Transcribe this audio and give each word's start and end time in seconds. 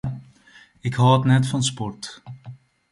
Ik 0.87 0.93
hâld 0.99 1.23
net 1.27 1.45
fan 1.49 1.63
sport. 1.71 2.03